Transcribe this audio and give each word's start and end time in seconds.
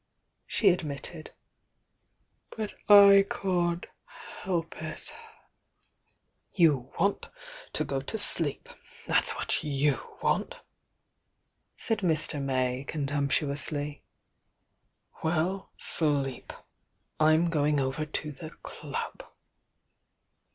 she 0.47 0.69
admitted. 0.69 1.29
"But 2.57 2.73
I 2.89 3.23
can't 3.29 3.85
help 4.41 4.81
it." 4.81 5.13
"You 6.55 6.91
want 6.99 7.29
to 7.73 7.83
go 7.83 8.01
to 8.01 8.17
sleep,— 8.17 8.67
that's 9.05 9.35
what 9.35 9.63
you 9.63 10.17
want!" 10.23 10.59
said 11.77 11.99
Mr. 11.99 12.41
May, 12.41 12.83
contemptuously. 12.83 14.01
"Well, 15.23 15.69
sleep!— 15.77 16.51
I'm 17.19 17.51
going 17.51 17.79
over 17.79 18.03
to 18.03 18.31
the 18.31 18.49
Club." 18.63 19.23